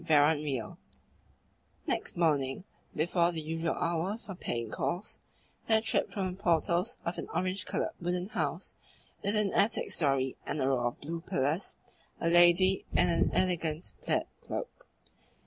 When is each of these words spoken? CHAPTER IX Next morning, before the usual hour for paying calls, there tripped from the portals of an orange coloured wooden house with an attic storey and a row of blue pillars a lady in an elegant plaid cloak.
CHAPTER 0.03 0.39
IX 0.47 0.77
Next 1.85 2.17
morning, 2.17 2.63
before 2.95 3.31
the 3.31 3.39
usual 3.39 3.75
hour 3.75 4.17
for 4.17 4.33
paying 4.33 4.71
calls, 4.71 5.19
there 5.67 5.79
tripped 5.79 6.11
from 6.11 6.31
the 6.31 6.41
portals 6.41 6.97
of 7.05 7.19
an 7.19 7.27
orange 7.35 7.67
coloured 7.67 7.91
wooden 8.01 8.29
house 8.29 8.73
with 9.21 9.35
an 9.35 9.53
attic 9.53 9.91
storey 9.91 10.37
and 10.43 10.59
a 10.59 10.67
row 10.67 10.87
of 10.87 11.01
blue 11.01 11.21
pillars 11.21 11.75
a 12.19 12.29
lady 12.29 12.83
in 12.93 13.09
an 13.09 13.29
elegant 13.33 13.91
plaid 14.03 14.25
cloak. 14.41 14.87